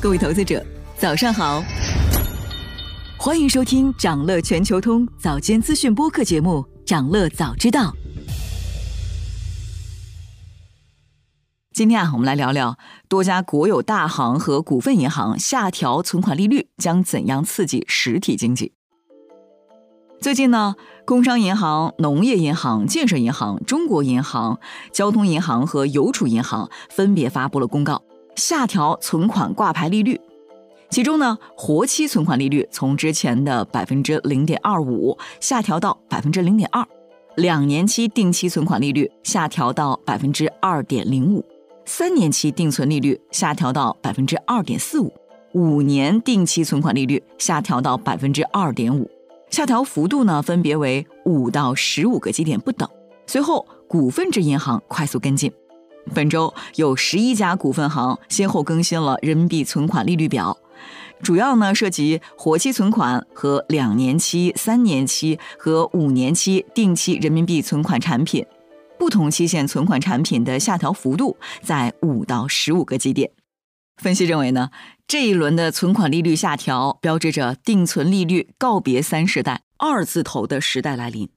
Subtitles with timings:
[0.00, 0.64] 各位投资者，
[0.96, 1.60] 早上好！
[3.18, 7.90] 欢迎收听长乐全球通早间资讯播客节目《长乐早知道》。
[11.74, 18.74] 今天啊，我们来聊聊多家国有大行和股份银行下调存款利率将怎样刺激实体经济。
[20.20, 24.60] 最近呢，工商银行、农业银行、建设银行、中国银行、
[24.92, 28.04] 交通银行和邮储银行分别发布了公告。
[28.38, 30.20] 下调存款挂牌利率，
[30.90, 36.86] 其中呢，活期存款利率从之前的百分之零点二五下调到百分之零点二，
[37.34, 41.44] 两年期定期存款利率下调到百分之二点零五，
[41.84, 45.12] 三年期定存利率下调到百分之二点四五，
[45.52, 49.10] 五年定期存款利率下调到百分之二点五，
[49.50, 52.88] 下调幅度呢分别为五到十五个基点不等。
[53.26, 55.52] 随后，股份制银行快速跟进。
[56.14, 60.56] 本周有十一家股份行先后更新了人民币存款利率表，
[61.22, 68.44] 主要呢涉及活期存款和两年期、三年期和五年期定期人民币存款产品，
[68.98, 73.30] 不同期限存款产品的下调幅度在五到十五个基点。
[74.02, 74.70] 分析认为呢，
[75.06, 81.28] 这一轮的存款利率下调，标志着定存利率告别三十代二字头的时代来临。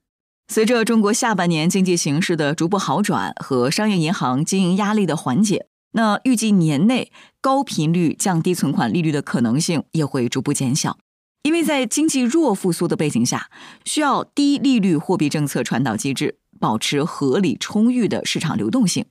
[0.51, 10.97] 随着中国下半年经济形势的逐步好转和商业银行经营压力的缓解，那预计年内高频率降低存款利率的可能性也会逐步减小。
[11.43, 13.49] 因为在经济弱复苏的背景下，
[13.85, 19.05] 需要低利率货币政策传导机制保持合理充裕的市场流动性。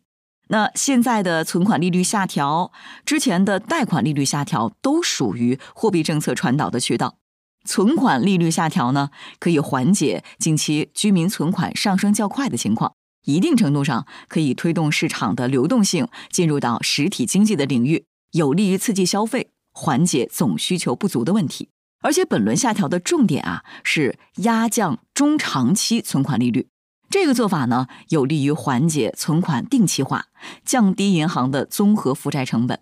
[0.48, 2.70] 那现在的存款利率下调，
[3.06, 7.16] 之前的贷款利率下调，都属于货币政策传导的渠道。
[7.64, 12.94] 存款利率下调呢，可以缓解近期居民存款上升较快的情况，
[13.25, 21.69] 一定程度上可以推动市场的流动性进入到实体经济的领域，有利于刺激消费，缓解总需求不足的问题。
[22.02, 26.68] 而且本轮下调的重点啊，是压降中长期存款利率，
[27.11, 30.29] 这个做法呢，有利于缓解存款定期化，
[30.64, 32.80] 降低银行的综合负债成本。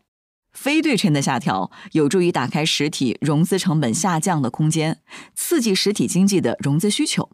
[0.59, 5.01] 非对称的下调有助于打开实体融资成本下降的空间，
[5.33, 7.31] 刺激实体经济的融资需求。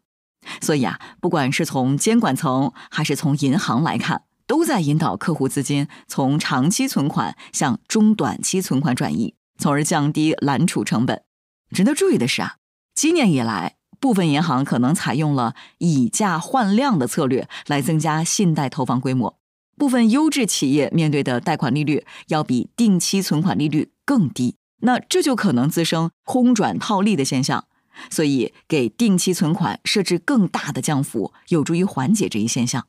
[0.60, 11.22] 所以啊，不管是从监管层还是从银行来看，都在引导客户资金从长期存款向中短期存款转移，从而降低揽储成本。
[11.70, 12.56] 值得注意的是啊，
[12.94, 19.38] 今年以来，部分银行可能采用了以价换量的策略来增加信贷投放规模。
[19.76, 27.66] 部分优质企业面对的贷款利率要比定期存款利率更低，那这就可能滋生空转套利的现象。
[28.10, 32.86] 所以，给定期存款设置更大的降幅，有助于缓解这一现象。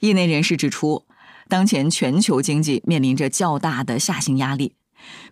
[0.00, 1.06] 业内人士指出，
[1.48, 4.74] 当前全球经济面临着较大的下行压力，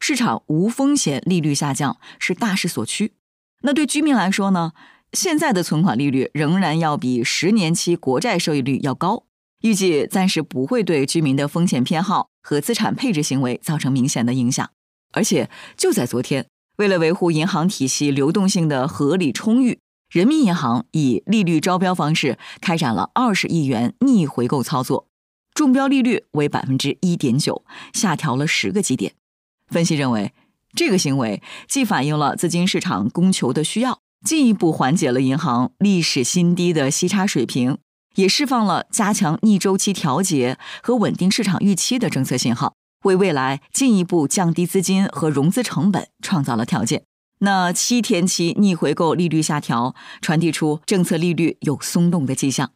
[0.00, 3.12] 市场无风险利率下降是大势所趋。
[3.62, 4.72] 那对居民来说呢？
[5.12, 9.26] 现在的存款利率仍然要比十年期国债收益率要高。
[9.64, 14.70] 预计暂时不会对居民的风险偏好和资产配置行为造成明显的影响，
[15.12, 19.78] 而且就在昨天，为了维护银行体系流动性的合理充裕，
[20.10, 25.06] 人民银行以利率招标方式开展了二十亿元逆回购操作，
[25.54, 27.64] 中标利率为百分之一点九，
[27.94, 29.14] 下调了十个基点。
[29.72, 30.34] 分析认为，
[30.76, 37.78] 这个行为既反映了资金市场供求的需要，进一步缓解了银行历史新低的息差水平。
[38.14, 47.04] 也释放了加强逆周期调节和稳定市场预期的政策信号，为未来进一步降低资金和融资成本创造了条件。
[47.40, 52.70] 那七天期逆回购利率下调，传递出政策利率有松动的迹象。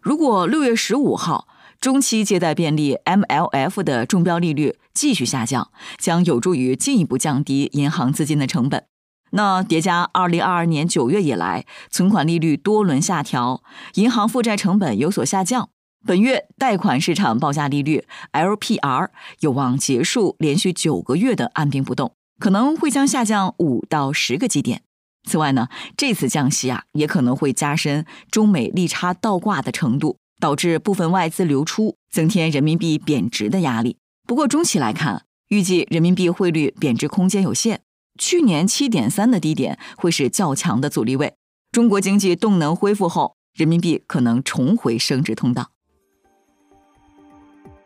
[0.00, 1.46] 如果六月十五号
[1.80, 8.89] 中期借贷便利 MLF 的中标利率继续下降，将有助于进一步降低银行资金的成本。
[9.30, 13.62] 那叠加二零二二年九月以来存款利率多轮下调，
[13.94, 15.68] 银行负债成本有所下降，
[16.06, 19.08] 本月贷款市场报价利率 LPR
[19.40, 24.82] 有望结束连续九个月的按兵不动，可能会将下降五到十个基点。
[25.28, 33.98] 此外呢，这次降息啊也可能会加深中美利差倒挂的程度，导致部分外资流出，增添人民币贬值的压力。
[34.26, 37.82] 不过中期来看，预计人民币汇率贬值空间有限。
[38.20, 41.32] 去年七点三的低点会是较强的阻力位。
[41.72, 45.70] 中国经济动能恢复后，人民币可能重回升值通道。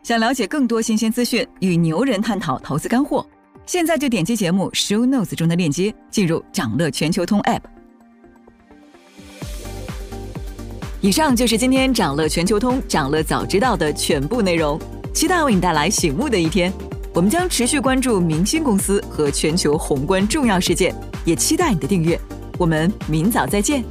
[0.03, 3.25] 想了解更多新鲜资讯，与牛人探讨投资干货，
[3.65, 7.61] 现在就点击节目 show notes 中的链接，进入掌乐全球通 app。
[10.99, 14.77] 以上就是今天掌乐全球通掌乐早知道的全部内容，
[15.13, 16.73] 期待为你带来醒目的一天。
[17.15, 22.19] 我们将持续关注明星公司和全球宏观重要事件，也期待你的订阅。
[22.57, 23.81] 我们明早再见。